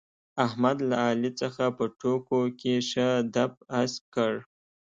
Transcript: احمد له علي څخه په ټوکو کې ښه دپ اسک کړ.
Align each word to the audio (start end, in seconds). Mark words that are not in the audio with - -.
احمد 0.45 0.77
له 0.89 0.95
علي 1.07 1.31
څخه 1.41 1.65
په 1.77 1.83
ټوکو 1.99 2.39
کې 2.59 2.73
ښه 2.89 3.09
دپ 3.33 3.53
اسک 3.81 4.01
کړ. 4.15 4.33